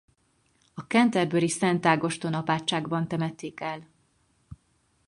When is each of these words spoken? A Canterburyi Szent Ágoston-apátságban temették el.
A 0.73 0.81
Canterburyi 0.87 1.49
Szent 1.49 1.85
Ágoston-apátságban 1.85 3.07
temették 3.07 3.59
el. 3.59 3.87